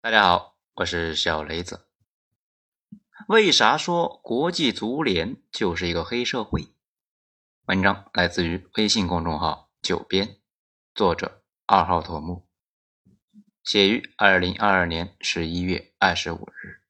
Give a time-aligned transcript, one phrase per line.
[0.00, 1.88] 大家好，我是小雷子。
[3.26, 6.68] 为啥说国际足联就是一个黑社会？
[7.66, 10.36] 文章来自于微信公众号“九编”，
[10.94, 12.46] 作者二号头目，
[13.64, 16.80] 写于二零二二年十一月二十五日。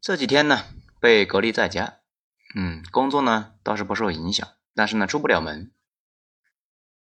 [0.00, 0.66] 这几天呢，
[1.00, 1.98] 被隔离在家，
[2.54, 5.72] 嗯，工作呢倒是不受影响，但是呢出不了门。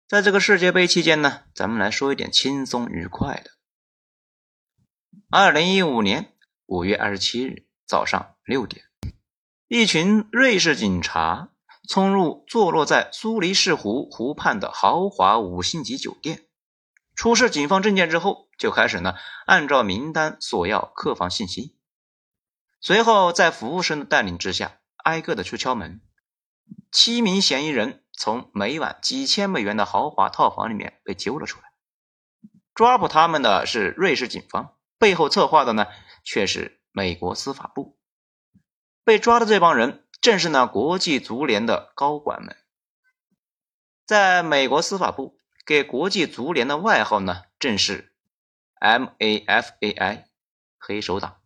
[0.07, 3.51] 在这个世界杯期间呢，咱们来说一点轻松愉快的。
[5.29, 6.33] 二零一五年
[6.65, 8.85] 五月二十七日早上六点，
[9.67, 11.49] 一群瑞士警察
[11.89, 16.47] 冲入坐落在苏黎世湖湖畔的豪华五星级酒店，
[17.15, 21.75] 出示警方证件之后，就开始呢按照名单索要客房信息。
[22.79, 25.99] 随后，在服务生的带领之下，挨个的去敲门。
[26.91, 31.65] 七名嫌疑人从每晚几千美元的豪华套房里面被揪了出来。
[32.73, 34.76] 抓捕他们的是瑞士警方。
[34.99, 35.87] 背后策划的呢，
[36.23, 37.97] 却是美国司法部。
[39.03, 42.57] 被抓的这帮人，正是那国际足联的高管们。
[44.05, 48.13] 在美国司法部给国际足联的外号呢，正是
[48.81, 50.23] MAFAI
[50.77, 51.37] 黑手党，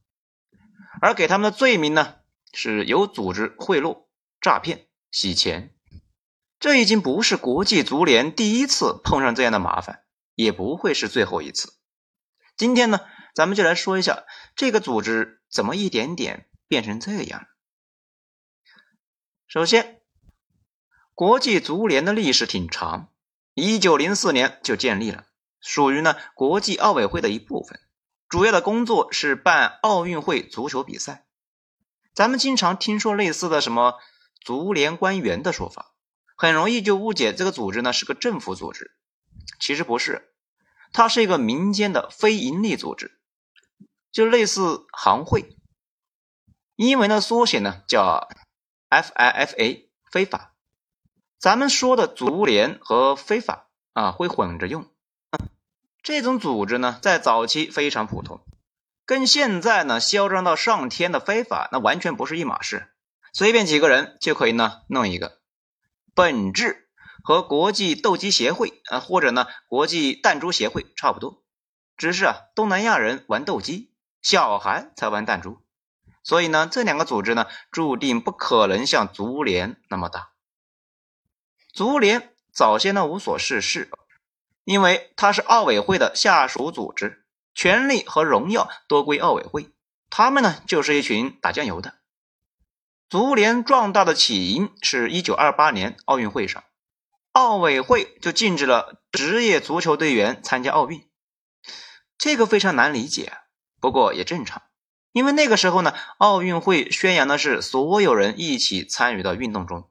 [1.02, 2.16] 而给他们的罪名呢，
[2.54, 4.06] 是有组织贿赂、
[4.40, 5.74] 诈骗、洗钱。
[6.60, 10.04] 这已经不是国际足联第一次碰上这样的麻烦，
[10.36, 11.74] 也不会是最后一次。
[12.56, 13.00] 今天呢？
[13.34, 17.48] 咱们就来说一下这个组织怎么一点点变成这样。
[19.48, 20.02] 首先，
[21.14, 23.12] 国际足联的历史挺长，
[23.54, 25.26] 一九零四年就建立了，
[25.60, 27.80] 属于呢国际奥委会的一部分，
[28.30, 31.26] 主要的工作是办奥运会足球比赛。
[32.14, 33.96] 咱们经常听说类似的什么
[34.42, 35.94] 足联官员的说法，
[36.36, 38.92] 很容易就误解这个组织呢是个政府组织，
[39.60, 40.34] 其实不是，
[40.92, 43.21] 它是一个民间的非营利组织。
[44.12, 45.58] 就类似行会，
[46.76, 48.30] 英文的缩写呢叫
[48.90, 50.54] FIFA，非法。
[51.40, 54.86] 咱们说的足联和非法啊会混着用。
[56.04, 58.42] 这种组织呢在早期非常普通，
[59.06, 62.92] 跟现在呢嚣张到上天的非法那完全不是一码事。
[63.34, 65.40] 随便几个人就可以呢弄一个，
[66.14, 66.90] 本质
[67.24, 71.44] 和国际斗鸡协会啊或者呢国际弹珠协会差不多，
[71.96, 73.91] 只是啊东南亚人玩斗鸡。
[74.22, 75.62] 小孩才玩弹珠，
[76.24, 80.32] 所以呢，这两个组织呢，注定不可能像足联那么大。
[81.74, 83.90] 足联早先呢无所事事，
[84.64, 89.72] 因为它是奥委会的下属组织，权力和荣耀都归奥委会，
[90.10, 91.96] 他们呢就是一群打酱油的。
[93.10, 96.64] 足联壮大的起因是一九二八年奥运会上，
[97.32, 101.10] 奥委会就禁止了职业足球队员参加奥运，
[102.18, 103.38] 这个非常难理解。
[103.82, 104.62] 不过也正常，
[105.12, 109.90] 因为那个时候呢，奥运会宣扬的是所有人一起参与到运动中，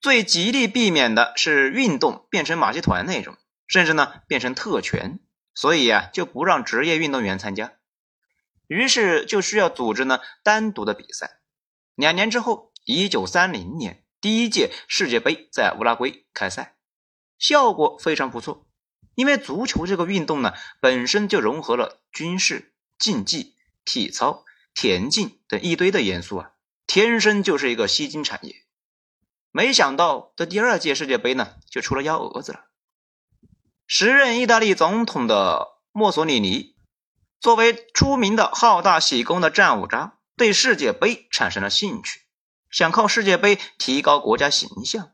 [0.00, 3.36] 最极力避免的是运动变成马戏团那种，
[3.66, 5.18] 甚至呢变成特权，
[5.54, 7.72] 所以啊就不让职业运动员参加，
[8.68, 11.40] 于是就需要组织呢单独的比赛。
[11.96, 16.76] 两年之后，一九三零年第一届世界杯在乌拉圭开赛，
[17.40, 18.68] 效果非常不错，
[19.16, 22.72] 因为足球这个运动呢本身就融合了军事。
[22.98, 26.50] 竞技、体操、田径等一堆的元素啊，
[26.86, 28.64] 天生就是一个吸金产业。
[29.50, 32.66] 没想到这第二届世界杯呢，就出了幺蛾子了。
[33.86, 36.74] 时任意大利总统的墨索里尼，
[37.40, 42.22] 作为出名的好大喜功的战五渣，对世界杯产生了兴趣，
[42.70, 45.12] 想靠世界杯提高国家形象，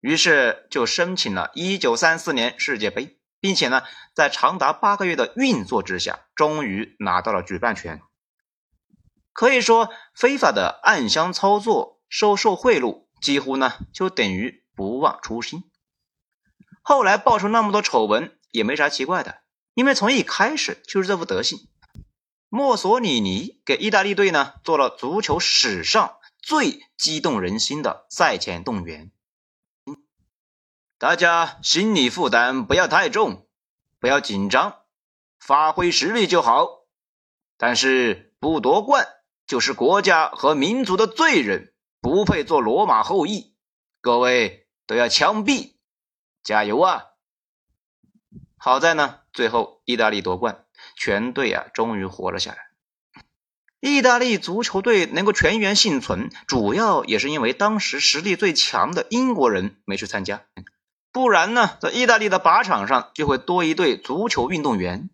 [0.00, 3.17] 于是就申请了1934年世界杯。
[3.40, 3.82] 并且呢，
[4.14, 8.00] 在长达八个月的运作之下，终于拿到了举办权。
[9.32, 15.62] 可以说，非法的暗箱操作、收受贿赂，几乎呢就等于不忘初心。
[16.82, 19.42] 后来爆出那么多丑闻，也没啥奇怪的，
[19.74, 21.68] 因为从一开始就是这副德行。
[22.48, 29.12] 墨索里尼给意大利队呢做了足球史上最激动人心的赛前动员。
[30.98, 33.46] 大家心理负担不要太重，
[34.00, 34.80] 不要紧张，
[35.38, 36.86] 发挥实力就好。
[37.56, 39.06] 但是不夺冠
[39.46, 43.54] 就是国家和民族的罪人，不配做罗马后裔。
[44.00, 45.76] 各位都要枪毙，
[46.42, 47.04] 加油啊！
[48.56, 50.64] 好在呢，最后意大利夺冠，
[50.96, 52.58] 全队啊终于活了下来。
[53.78, 60.44] 意大利足球队能够全员幸存，主要也是因为当时实力最强的英国人没去参加。
[61.12, 65.10] 不然呢，在意大利的靶场上就会多一队足球运动员。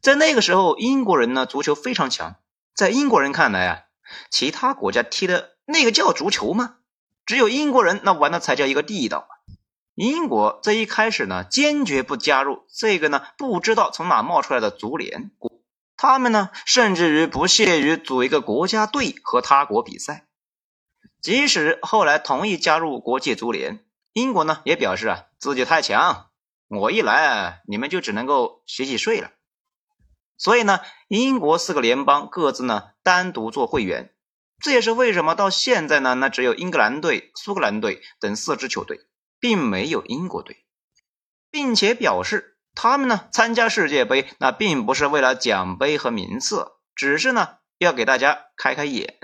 [0.00, 2.36] 在那个时候，英国人呢足球非常强，
[2.74, 3.82] 在英国人看来啊，
[4.30, 6.76] 其他国家踢的那个叫足球吗？
[7.26, 9.28] 只有英国人那玩的才叫一个地道。
[9.94, 15.30] 英国这一开始呢，坚决不加入这个呢不知道从哪冒出来的足联，
[15.96, 20.26] 他们呢甚至于不屑于组一个国家队和他国比赛。
[21.20, 26.30] 即使后来同意加入国际足联，英国呢也表示啊自己太强，
[26.68, 29.30] 我一来啊你们就只能够洗洗睡了。
[30.36, 34.14] 所以呢，英国四个联邦各自呢单独做会员，
[34.58, 39.00] 这也是为什么到现在呢，那只有英格兰队、苏格兰队等四支球队，
[39.38, 40.64] 并没有英国队，
[41.50, 49.18] 并且表示他们呢参加世界杯那并不是为了奖杯和名次，只是呢要给大家开开眼。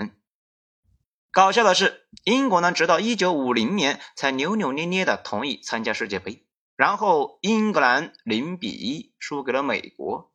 [1.37, 10.33] 搞笑的是，英国呢直到一九五零年才扭扭捏捏的同意参加世界杯，然后英格兰零比一输给了美国。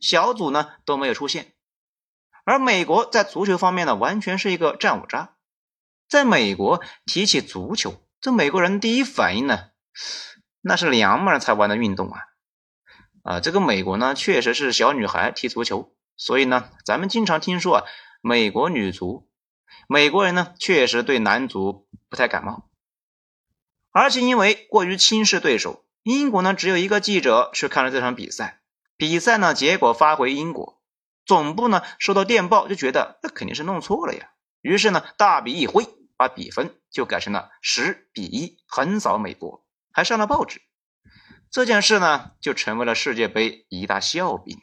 [0.00, 1.52] 小组呢都没有出现，
[2.44, 5.36] 而美国在足球方面呢完全是一个战五渣。
[6.08, 9.66] 在美国提起足球，这美国人第一反应呢，
[10.60, 12.18] 那是娘们儿才玩的运动啊！
[13.22, 17.84] 啊，这个美国呢确实是小女孩踢足球，所以呢咱们经常听说啊
[18.20, 19.28] 美国女足，
[19.88, 22.68] 美国人呢确实对男足不太感冒，
[23.90, 28.60] 而且因为过于轻视对手，英国呢只有一个记者去看了这场比赛。
[28.96, 30.80] 比赛呢，结果发回英国
[31.26, 34.30] 总部呢，收到电报就觉得那肯定是弄错了呀，
[34.60, 35.84] 于是呢，大笔一挥，
[36.16, 40.62] 把比分就改成了十比一，横扫美国，还上了报纸。
[41.50, 44.62] 这件事呢，就成为了世界杯一大笑柄了。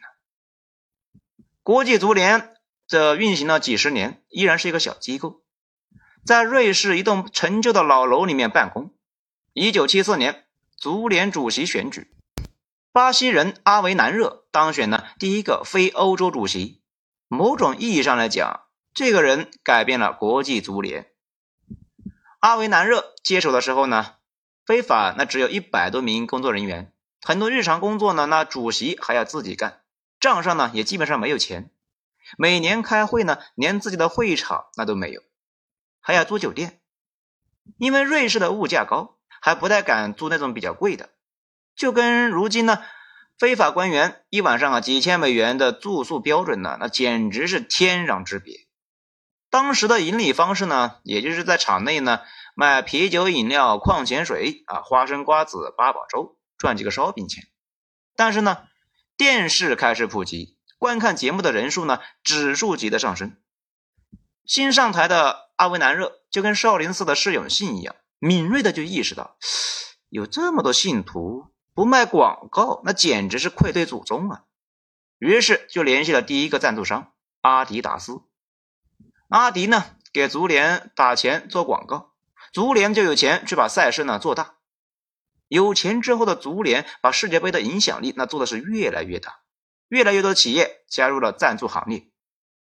[1.62, 2.56] 国际足联
[2.92, 5.44] 这运行了几十年，依然是一个小机构，
[6.26, 8.94] 在瑞士一栋陈旧的老楼里面办公。
[9.54, 10.44] 一九七四年，
[10.76, 12.12] 足联主席选举。
[12.92, 16.82] 巴西人阿维南热当选了第一个非欧洲主席。
[17.30, 18.64] 某种意义上来讲，
[18.94, 21.14] 这个人改变了国际足联。
[22.42, 24.16] 阿维南热接手的时候呢，
[24.66, 26.92] 非法那只有一百多名工作人员，
[27.22, 29.80] 很多日常工作呢，那主席还要自己干，
[30.20, 31.72] 账上呢也基本上没有钱。
[32.38, 35.22] 每年开会呢，连自己的会场那都没有，
[36.00, 36.80] 还要租酒店。
[37.78, 41.10] 因为瑞士的物价高，还不太敢租那种比较贵的。
[41.76, 42.84] 就跟如今呢，
[43.38, 48.68] 非法官员一晚上啊几千美元的住宿标准呢，那简直是天壤之别。
[49.50, 52.22] 当时的盈利方式呢，也就是在场内呢
[52.56, 57.44] 卖啤酒、饮料、矿泉水啊、花生、瓜子、八宝粥，赚几个烧饼钱。
[58.16, 58.64] 但是呢，
[59.18, 63.38] 电视开始普及，观看节目的人数呢指数级的上升。
[64.48, 69.38] 新上台的阿维南热就跟少林寺的释永信一样，敏锐的就意识到
[70.10, 71.52] 有这么多信徒。
[71.76, 74.46] 不卖广告，那简直是愧对祖宗啊！
[75.20, 78.24] 于是就联系了第一个赞助商阿迪达斯。
[79.30, 82.12] 阿迪呢给足联打钱做广告，
[82.52, 84.56] 足联就有钱去把赛事呢做大。
[85.48, 89.41] 有钱之后的足联把世界杯的影响力那做的是越来越大，
[89.92, 92.08] 越来越多企业加入了赞助行列。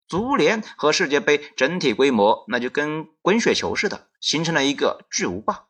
[0.08, 5.66] 足联和世界杯整体规模那就跟滚雪球似的，形成了一个巨无霸。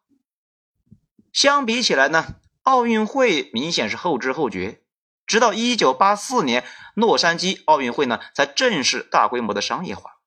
[1.31, 2.35] 相比起来呢？
[2.63, 4.83] 奥运会明显是后知后觉，
[5.25, 6.65] 直到一九八四年
[6.95, 10.17] 洛杉矶奥运会呢，才正式大规模的商业化，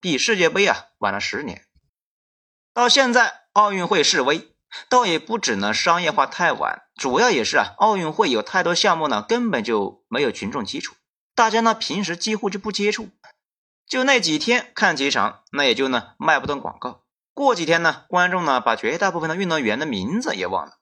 [0.00, 1.66] 比世界杯啊晚了十年。
[2.72, 4.54] 到现在奥运会示威，
[4.88, 10.94] 倒也不止呢商业化太晚，主要也是啊奥运会有太多项目呢根本就没有群众基础，
[11.34, 13.08] 大家呢平时几乎就不接触，
[13.86, 17.02] 就那几天看几场，那也就呢卖不动广告。
[17.32, 20.78] 过几天呢，观众呢把绝大部分的运动员的名字也忘了。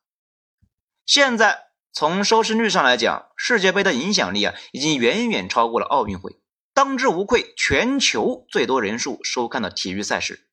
[1.07, 6.41] 现在从收视率上来讲，世界杯的影响力啊，已经远远超过了奥运会，
[6.75, 10.48] 当之无愧全球最多人数收看的体育赛事。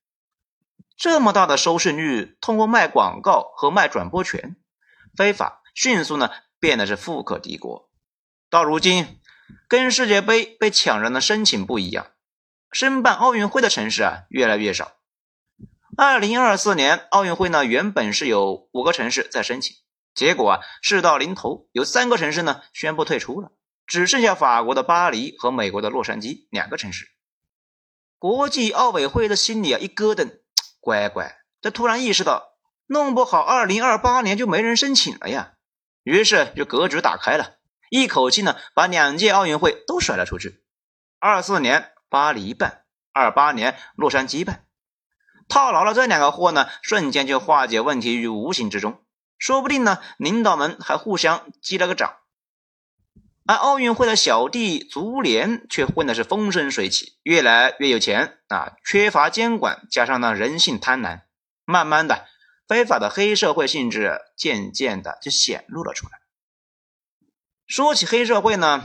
[0.97, 4.55] 这么大的收视率，通过卖广告和卖转播权，
[5.15, 7.89] 非法迅速呢变得是富可敌国。
[8.49, 9.19] 到如今，
[9.67, 12.07] 跟世界杯被抢人的申请不一样，
[12.71, 14.93] 申办奥运会的城市啊越来越少。
[15.97, 19.75] 二零二四年奥运会呢，原本是有五个城市在申请。
[20.13, 23.51] 结果啊，事到临头，有三个城市呢宣布退出了，
[23.85, 27.09] 只剩下法国的巴黎和美国的洛杉矶两个城市。
[28.17, 30.39] 国际奥委会的心里啊一咯噔，
[30.85, 32.49] 乖乖，这突然意识到，
[32.85, 35.53] 弄不好二零二八年就没人申请了呀。
[36.03, 37.55] 于是就格局打开了，
[37.89, 40.63] 一口气呢把两届奥运会都甩了出去。
[41.19, 44.67] 二四年巴黎办，二八年洛杉矶办，
[45.47, 49.03] 套牢了这两个货呢，瞬间就化解问题于无形之中。
[49.39, 52.17] 说不定呢，领导们还互相击了个掌。
[53.47, 58.73] 而奥运会的小弟足联却混的是风生水起，越来越有钱啊！
[58.83, 61.21] 缺乏监管，加上呢人性贪婪，
[61.63, 62.25] 慢慢的，
[62.67, 66.13] 非法的黑社会性质渐渐的就显露了出来。
[67.67, 68.81] 说起黑社会呢，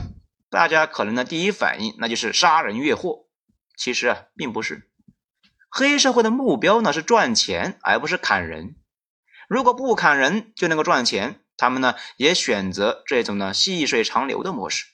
[0.49, 3.25] 大家可能的第一反应那就是杀人越货，
[3.75, 4.91] 其实啊并不是。
[5.71, 8.75] 黑社会的目标呢是赚钱，而不是砍人。
[9.49, 14.87] 如果不砍人就能够赚钱，他们呢也选择这种呢细水长流的模式。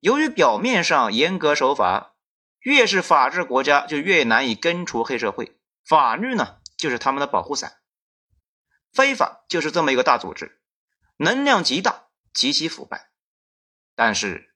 [0.00, 2.16] 由于表面上严格守法，
[2.58, 5.56] 越是法治国家就越难以根除黑社会。
[5.84, 7.76] 法律呢就是他们的保护伞。
[8.92, 10.60] 非法就是这么一个大组织，
[11.18, 13.12] 能量极大，极其腐败。
[13.94, 14.52] 但是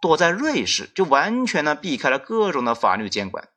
[0.00, 3.50] 躲在瑞士就完全呢避开了各种的法律监管。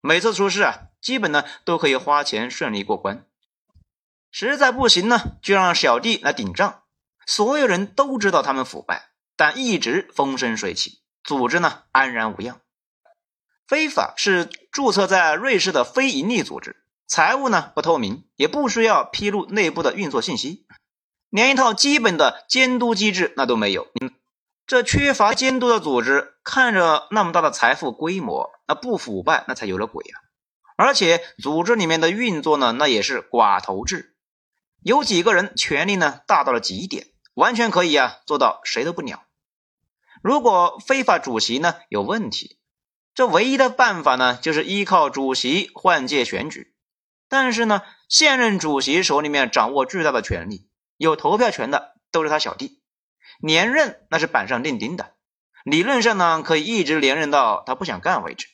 [0.00, 3.24] 每次出事啊，基本呢都可以花钱顺利过关。
[4.30, 6.82] 实在不行呢，就让小弟来顶账。
[7.26, 12.60] 所有人都知道他们腐败，但一直风生水起，组织呢安然无恙。
[13.68, 20.66] 非法是注册在瑞士的非营利组织，财务呢不透明，也不需要披露内部的运作信息，
[21.28, 23.86] 连一套基本的监督机制那都没有。
[24.66, 30.18] 这缺乏监督的组织，看着那么大的财富规模，那不腐败那才有了鬼啊！
[30.76, 34.16] 而且组织里面的运作呢，那也是寡头制，
[34.82, 39.24] 有几个人权力呢大到了极点，完全可以啊做到谁都不鸟。
[40.22, 42.58] 如果非法主席呢有问题，
[43.14, 46.74] 这唯一的办法呢就是依靠主席换届选举，
[47.28, 52.80] 但是呢现任主席手里面掌握巨大的权力，有投票权的都是他小弟。
[53.40, 55.14] 连任那是板上钉钉的，
[55.64, 58.48] 理论上呢可以一直连任到他不想干为止。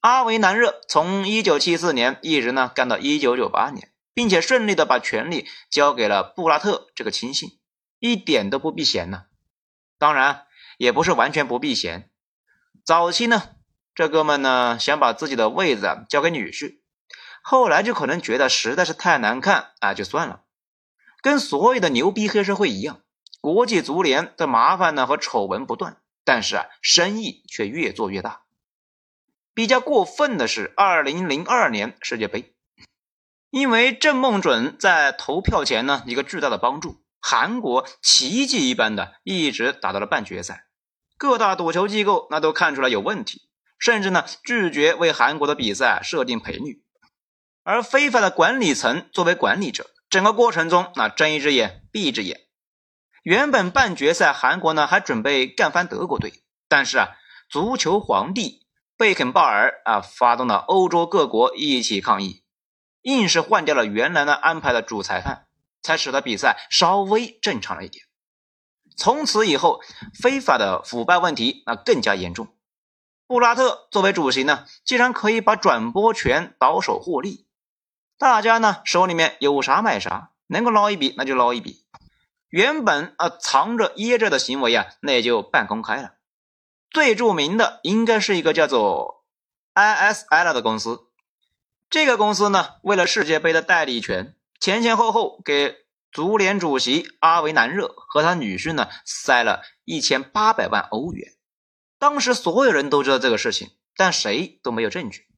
[0.00, 7.58] 阿维南热从一九七四年一直呢干到一九九八年，并且顺利的把权力交给了布拉特这个亲信，
[7.98, 9.24] 一点都不避嫌呢。
[9.98, 10.46] 当然
[10.78, 12.08] 也不是完全不避嫌，
[12.84, 13.50] 早期呢
[13.94, 16.78] 这哥们呢想把自己的位子交给女婿，
[17.42, 20.44] 后来就可能觉得实在是太难看啊，就算了。
[21.20, 23.00] 跟所有的牛逼黑社会一样。
[23.40, 28.44] 国际足联的麻烦呢和丑闻不断，但是啊，生意却越做越大。
[29.52, 32.53] 比较过分的是，二零零二年世界杯，
[33.54, 40.66] 因为郑梦准在投票前呢一个巨大的帮助，韩国奇迹一般的一直打到了半决赛。
[41.16, 43.42] 各大赌球机构那都看出来有问题，
[43.78, 46.82] 甚至呢拒绝为韩国的比赛设定赔率。
[47.62, 52.40] 而非法的管理层作为管理者，整个过程中那睁一只眼闭一只眼。
[53.22, 57.10] 原本半决赛韩国呢还准备干翻德国队，但是啊，
[57.48, 62.42] 足球皇帝贝肯鲍尔啊发动了欧洲各国一起抗议，
[63.04, 65.46] 硬是换掉了原来呢安排的主裁判，
[65.82, 68.04] 才使得比赛稍微正常了一点。
[68.96, 69.80] 从此以后，
[70.14, 72.48] 非法的腐败问题那更加严重。
[73.26, 77.46] 布拉特作为主席呢，既然可以把转播权倒手获利，
[78.16, 81.84] 大家呢手里面有啥买啥，能够捞一笔那就捞一笔。
[82.48, 86.14] 原本啊藏着掖着的行为啊，那也就半公开了。
[86.90, 89.24] 最著名的应该是一个叫做
[89.74, 91.08] ISL 的公司。
[91.94, 95.76] 这个公司呢，为了世界杯的代理权，前前后后给
[96.10, 101.34] 足联主席阿维南热和他女婿呢塞了一千八百万欧元。
[102.00, 105.28] 当时所有人都知道这个事情，但谁都没有证据。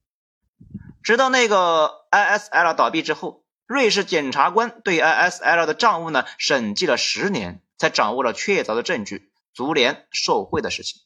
[1.03, 3.43] 直到那个 ISL 倒闭之后。
[3.67, 11.03] 瑞士检察官对 ISL 的账务呢审计了十年，才掌握了确凿的证据，足联受贿的事情。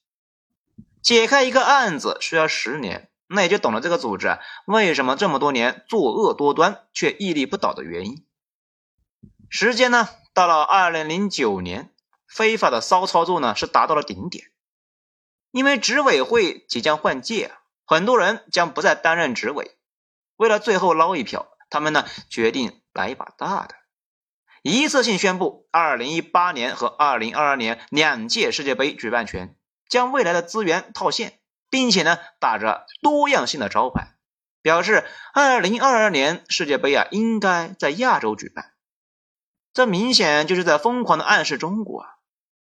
[1.01, 8.25] 解开一个案子需要十年，那也就懂了这个组织为什么这么多年作恶多端却屹立不倒的原因。
[9.50, 11.93] 时间呢到了二零零九年，
[12.27, 14.51] 非法的骚操作呢是达到了顶点，
[15.51, 17.53] 因为执委会即将换届，
[17.85, 19.77] 很多人将不再担任执委，
[20.35, 21.47] 为了最后捞一票。
[21.69, 23.75] 他们呢决定来一把大的，
[24.61, 29.55] 一次性宣布二零一八年和二零二二年两届世界杯举办权，
[29.88, 31.39] 将未来的资源套现，
[31.72, 34.13] 并且呢打着多样性的招牌，
[34.62, 38.74] 表示二零二二年世界杯啊应该在亚洲举办。
[39.74, 42.10] 这明显就是在疯狂的暗示中国啊，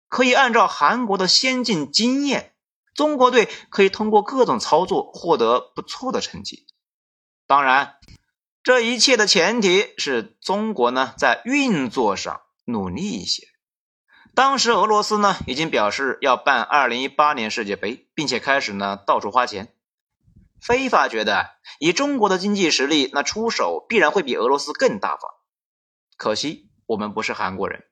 [0.08, 2.54] 可以按照韩国的先进经验，
[2.94, 6.68] 中国队可以通过各种操作获得不错的成绩。
[7.48, 7.98] 当然。
[8.64, 13.48] 这一切的前提是中国呢在运作上努力一些。
[14.34, 19.74] 当时俄罗斯呢已经表示要办二零一八年世界杯，并且开始呢到处花钱。
[20.62, 25.32] 非法觉得以中国的经济实力，那出手必然会比俄罗斯更大方。
[26.18, 27.84] 可惜我们不是韩国人，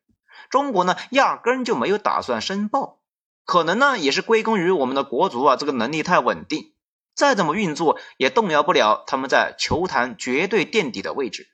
[0.49, 3.01] 中国呢压根就没有打算申报，
[3.43, 6.73] 可能呢也是归功于我们的国足啊这个能力太稳定，
[7.15, 11.47] 再怎么运作也动摇不了他们在球坛绝对垫底的位置。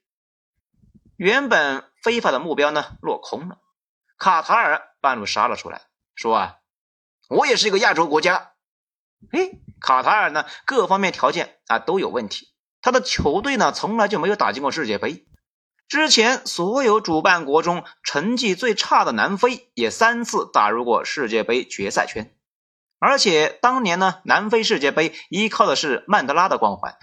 [1.16, 3.58] 原本非法的目标呢落空了，
[4.18, 5.82] 卡塔尔半路杀了出来，
[6.16, 6.56] 说啊，
[7.30, 8.54] 我也是一个亚洲国家。
[9.32, 15.26] 哎，卡塔尔呢各方面条件啊都有问题，他的球队呢从来就没有打进过世界杯。
[15.88, 22.36] 之前所有主办国中成绩最差的南非也三次打入过世界杯决赛圈，
[23.00, 26.98] 而且当年呢南非世界杯依靠的是曼德拉的光环。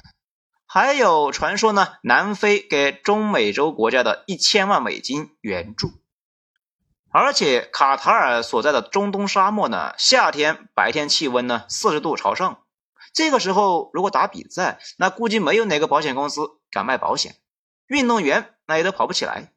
[0.66, 5.92] 还有传说呢，南非给中美洲国家的一千万美金援助，
[7.12, 12.62] 而且卡塔尔所在的中东沙漠呢，夏天白天气温呢四十度朝上，
[13.12, 17.36] 这个时候如果打比赛，那估计没有哪个保险公司敢卖保险，
[17.86, 19.52] 运动员那也都跑不起来。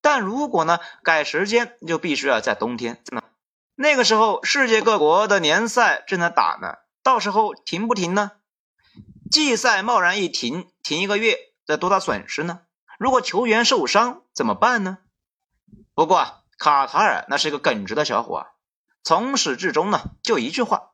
[0.00, 3.00] 但如果呢改时间，就必须要在冬天，
[3.76, 8.32] 那个时候世界各国的联赛正在打呢，到时候停不停呢？
[9.30, 12.62] 季赛贸然一停，停一个月，这多大损失呢？
[12.98, 14.98] 如果球员受伤怎么办呢？
[15.94, 18.46] 不过卡塔尔那是一个耿直的小伙，
[19.02, 20.92] 从始至终呢就一句话：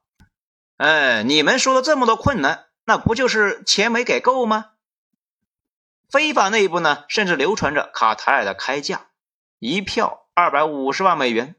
[0.76, 4.70] 哎，你们说了这么多困难，那不就是钱没给够吗？
[6.10, 9.06] 非法内部呢，甚至流传着卡塔尔的开价，
[9.58, 11.54] 一票二百五十万美元。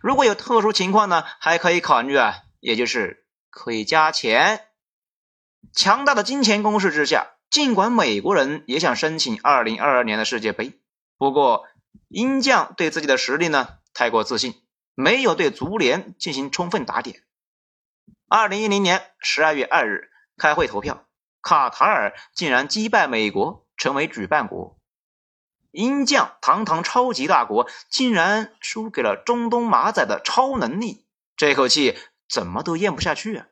[0.00, 4.66] 如果有特殊情况呢，还可以考虑啊，也就是可以加钱。
[5.74, 10.80] 强大的金钱攻势之下，尽管美国人也想申请2022年的世界杯，
[11.18, 11.66] 不过
[12.08, 14.54] 鹰将对自己的实力呢太过自信，
[14.94, 17.22] 没有对足联进行充分打点。
[18.28, 21.06] 2010年12月2日开会投票，
[21.42, 24.78] 卡塔尔竟然击败美国成为举办国，
[25.72, 31.06] 鹰将堂堂超级大国竟然输给了中东马仔的超能力，
[31.36, 33.46] 这口气怎么都咽不下去啊！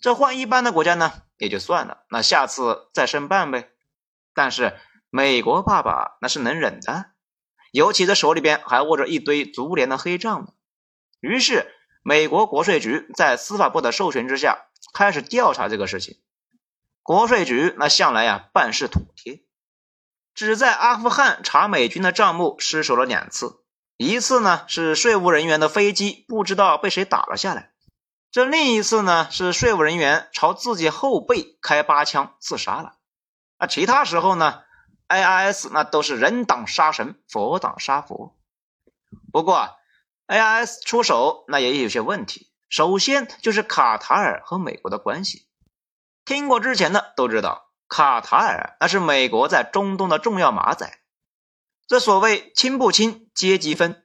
[0.00, 3.70] 这换一般的国家呢，也就算了，那下次再申办呗。
[4.34, 4.76] 但是
[5.16, 7.12] 美国爸爸那是能忍的，
[7.70, 10.48] 尤其在手里边还握着一堆足联的黑账呢。
[11.20, 11.72] 于是
[12.02, 16.18] 美国国税局在司法部的授权之下，开始调查这个事情。
[17.04, 19.44] 国税局那向来呀办事妥帖，
[20.34, 23.60] 只在阿富汗查美军的账目失手了两次，
[23.96, 27.70] 一次呢是税务人员的飞机不知道被谁打了下来。
[28.32, 32.96] 这另一次呢，是税务人员朝自己后背开八枪自杀了。
[33.58, 34.62] 啊，其他时候呢
[35.14, 38.36] ，AIS 那都是人挡杀神，佛挡杀佛。
[39.32, 39.70] 不过
[40.26, 42.50] ，AIS 出手那也有些问题。
[42.68, 45.46] 首先就是卡塔尔和美国的关系，
[46.24, 50.98] 听过之前的都知道，卡塔尔那是美国在中东的重要马仔。
[51.86, 54.04] 这所谓亲不亲，阶级分，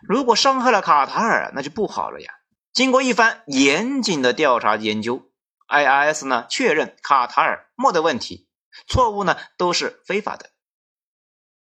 [0.00, 2.32] 如果伤害了卡塔尔，那就不好了呀。
[2.72, 5.30] 经过一番严谨的调查研究
[5.68, 8.45] ，IIS 呢确认卡塔尔没得问题，
[8.86, 10.50] 错误呢都是非法的。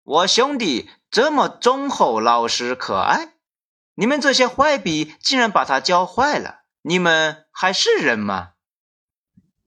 [0.04, 3.34] 我兄弟这么忠厚老实可爱，
[3.96, 8.52] 你们这些坏逼竟然把他教坏了，你们还是人吗？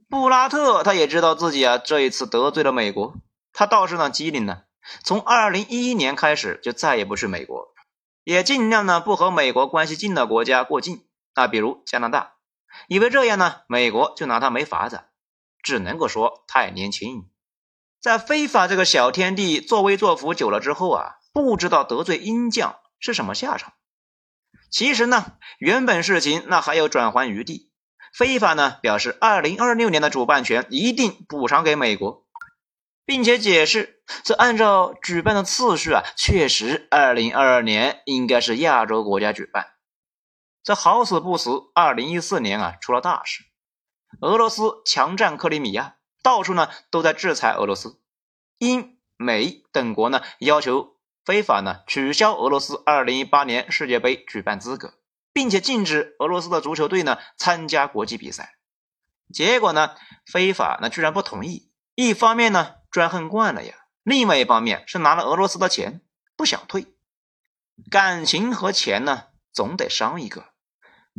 [0.08, 3.14] 布拉特他也知道自己啊这一次得罪了美国，
[3.52, 4.62] 他倒是呢机灵呢，
[5.04, 7.68] 从二零一一年开始就再也不去美国，
[8.24, 11.06] 也尽量呢不和美国关系近的国家过境。
[11.34, 12.32] 那比如加拿大，
[12.88, 15.02] 以为这样呢，美国就拿他没法子，
[15.62, 17.28] 只能够说太年轻，
[18.00, 23.72] 在非法这个小天地作威作福久了之后啊，不知道得罪鹰将是什么下场。
[24.70, 27.70] 其实呢，原本事情那还有转圜余地，
[28.14, 32.26] 非法呢表示二零二六年的主办权一定补偿给美国，
[33.04, 39.66] 并且解释这按照举办的次序啊，确实二零二二年应该是亚洲国家举办。
[40.62, 43.42] 这好死不死，二零一四年啊出了大事，
[44.20, 48.00] 俄罗斯强占克里米亚，到处呢都在制裁俄罗斯。
[48.58, 54.94] 英美等国呢要求非法呢取消俄罗斯二零一八年世界杯举办资格，
[55.32, 58.56] 并且禁止俄罗斯的足球队呢参加国际比赛。
[59.32, 59.94] 结果呢
[60.26, 66.02] 非法那居然不同意，一方面呢专横惯了呀，另外一方面是拿了俄罗斯的钱
[66.36, 66.86] 不想退，
[67.90, 70.46] 感情和钱呢总得伤一个。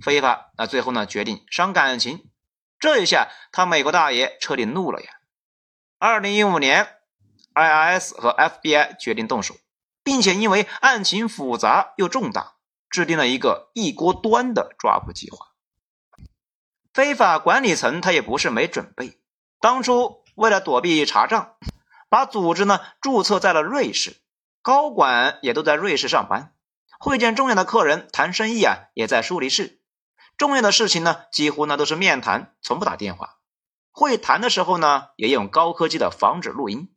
[0.01, 1.05] 非法，那最后呢？
[1.05, 2.30] 决定伤感情，
[2.81, 5.19] 这一下他美国大爷彻底怒了呀！
[5.99, 6.97] 二零一五年
[7.53, 9.55] ，IRS 和 FBI 决定动手，
[10.03, 12.55] 并且因为案情复杂又重大，
[12.89, 15.49] 制定了一个一锅端的抓捕计划。
[16.91, 19.19] 非法管理层他也不是没准备，
[19.59, 21.57] 当初为了躲避查账，
[22.09, 24.17] 把组织呢注册在了瑞士，
[24.63, 26.55] 高管也都在瑞士上班，
[26.99, 29.80] 会见重要的客人谈生意啊，也在苏黎世。
[30.37, 33.37] 重要的事情呢，几乎呢都是面谈，从不打电话。
[33.91, 36.93] 会谈的时候呢，也用高科技的防止录音，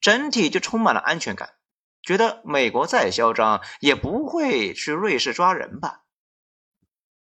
[0.00, 1.54] 整体就充满了安全感。
[2.02, 6.02] 觉得美国再嚣张，也不会去瑞士抓人吧？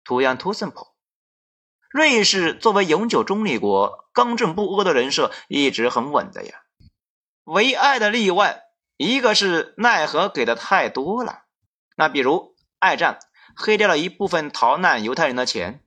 [0.05, 0.93] 图样 too simple。
[1.91, 6.63] 瑞士作为永久中立国，刚正不阿的人设一直很稳的呀。
[7.45, 8.63] 唯爱的例外，
[8.97, 11.43] 一个是奈何给的太多了。
[11.97, 13.19] 那比如爱战
[13.61, 15.85] 黑掉了一部分逃难犹太人的钱，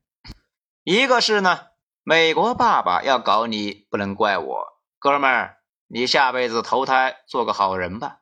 [0.83, 1.59] 一个是呢，
[2.03, 4.65] 美国爸爸要搞你，不能怪我，
[4.99, 5.57] 哥们儿，
[5.87, 8.19] 你下辈子投胎做个好人吧。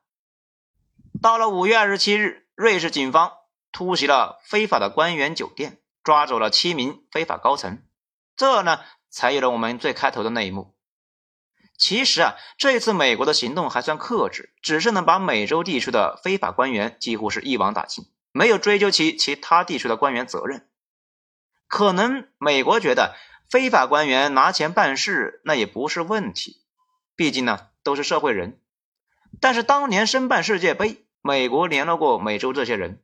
[1.22, 3.34] 到了五月二十七日，瑞士警方
[3.74, 5.80] 突袭了非法的官员酒店。
[6.04, 7.84] 抓走了七名非法高层，
[8.36, 8.80] 这呢
[9.12, 10.76] 才有了我们最开头的那一幕。
[11.78, 20.68] 其实啊，这次美国的行动还算克制，只是能把美洲地区的非法官员几乎是一网打尽，没有追究其其他地区的官员责任。
[21.68, 23.16] 可能美国觉得
[23.50, 26.64] 非法官员拿钱办事那也不是问题，
[27.16, 28.60] 毕竟呢都是社会人。
[29.40, 33.02] 但是当年申办世界杯，美国联络过美洲这些人。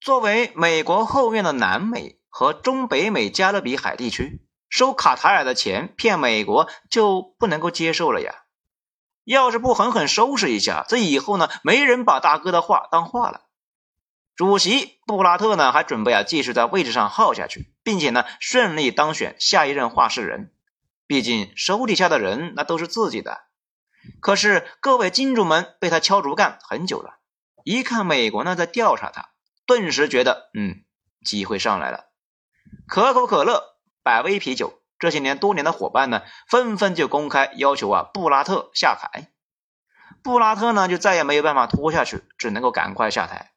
[0.00, 8.44] 作为美国后院的南美和中北美加勒比海地区，收卡塔尔的钱骗美国就不能够接受了呀！
[9.24, 13.47] 要是不狠狠收拾一下，这以后呢，没人把大哥的话当话了。
[14.38, 20.52] 主席布拉特呢，还准备啊继续在位置上耗下去，并且呢顺利当选下一任话事人。
[21.08, 23.40] 毕竟手底下的人那都是自己的。
[24.20, 27.18] 可是各位金主们被他敲竹杠很久了，
[27.64, 29.30] 一看美国呢在调查他。
[29.66, 30.84] 顿时觉得，嗯，
[31.24, 32.04] 机会上来了。
[32.86, 39.32] 可口可乐、百威啤酒这些年多年的伙伴呢，纷纷就公开要求啊，布拉特下台。
[40.22, 43.50] 布拉特呢，就再也没有办法拖下去，只能够赶快下台。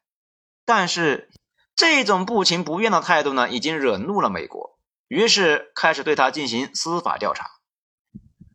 [0.64, 1.30] 但是
[1.74, 7.50] 这种不情不愿的态度呢，已经惹怒了美国，于是开始对他进行司法调查。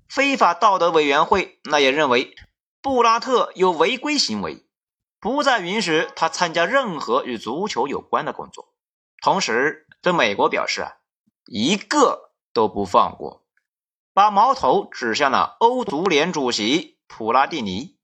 [0.08, 2.36] 非法道德委员会那也认为
[2.82, 4.64] 布拉特有违规行为。
[5.20, 8.74] 不再允许他参加任何与足球有关的工作，
[9.22, 10.94] 同时对美国表示啊，
[11.48, 13.44] 一个都不放过，
[14.14, 17.97] 把矛头指向了欧足联主席普拉蒂尼。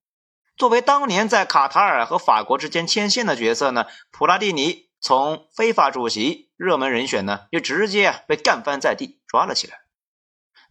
[0.56, 9.80] 作为当年在卡塔尔和法国之间牵线的角色呢，普拉蒂尼从非法主席热门人选呢，就直接被干翻在地，抓了起来。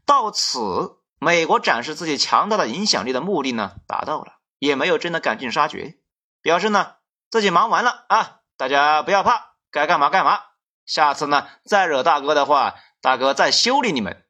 [0.07, 5.97] 到此，美国展示自己强大的影响力的目的呢，达到了，也没有真的赶尽杀绝。
[6.41, 6.95] 表示呢
[7.31, 10.41] 自己忙完了啊，大家不要怕，该干嘛干嘛。
[10.87, 14.25] 下次呢再惹大哥的话，大哥再修理你们。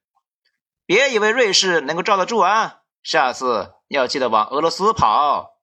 [0.84, 5.60] 别以为瑞士能够罩得住啊，下次要记得往俄罗斯跑。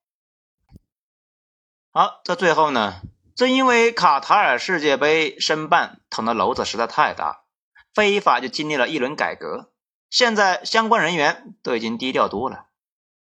[1.92, 3.02] 好，这最后呢，
[3.36, 7.46] 正因为卡塔尔世界杯申办捅的篓子实在太大，
[7.92, 9.74] 非法就经历了一轮改革，
[10.12, 12.68] 现在相关人员都已经低调多了，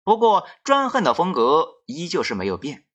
[0.04, 2.86] 不过专横的风格依旧是没有变。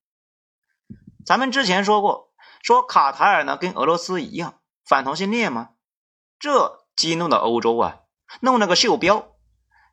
[1.24, 5.70] 咱们之前说过，说卡塔尔呢跟俄罗斯一样反同性恋吗？
[6.40, 8.00] 这激怒了欧洲啊，
[8.40, 9.36] 弄了个袖标，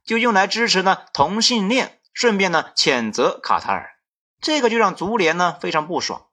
[0.03, 3.95] 就用来支持呢同性恋，顺便呢谴责卡塔尔。
[4.41, 6.25] 这个就让足联呢非常不爽，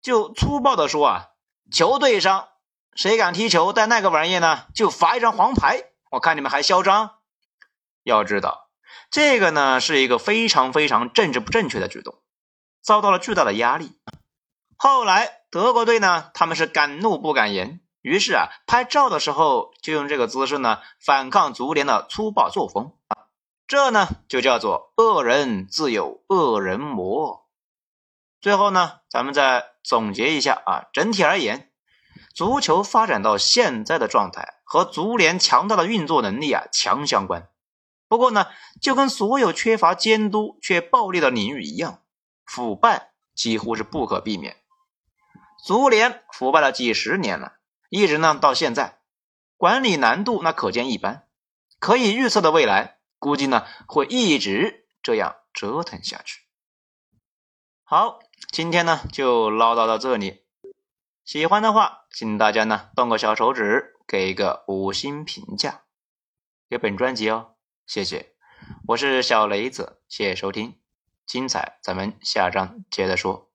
[0.00, 1.28] 就粗暴的说啊，
[1.72, 2.50] 球队上
[2.94, 5.86] 谁敢踢球带那个玩意呢，就罚一张黄牌。
[6.12, 7.16] 我看你们还嚣张。
[8.04, 8.68] 要知道，
[9.10, 12.22] 这个呢是一个非常非常政治不正确的举动，
[12.80, 13.98] 遭到了巨大的压力。
[14.76, 22.92] 后来德国队呢，他们是敢怒不敢言，于是啊，拍照的时候就用这个姿势呢，反抗足联的粗暴作风
[23.68, 27.46] 这呢就叫做恶人自有恶人磨。
[28.40, 31.70] 最后呢，咱们再总结一下啊，整体而言，
[32.34, 37.50] 足球发展到现在的状态和足联强大的运作能力啊强相关。
[38.08, 38.46] 不过呢，
[38.80, 42.00] 就跟所有缺乏监督却暴利的领域一样，
[42.46, 44.56] 腐败几乎是不可避免。
[45.62, 47.56] 足联腐败了几十年了，
[47.90, 49.00] 一直呢到现在，
[49.58, 51.26] 管理难度那可见一斑。
[51.78, 56.42] 可以预测的未来，估计呢会一直这样折腾下去。
[57.82, 60.44] 好，今天呢就唠叨到这里。
[61.24, 65.82] 喜欢的话，请大家呢动个小手指，给一个五星评价，
[66.68, 67.54] 给本专辑哦，
[67.86, 68.34] 谢谢。
[68.88, 70.78] 我是小雷子，谢谢收听，
[71.26, 73.47] 精彩咱们下章接着说。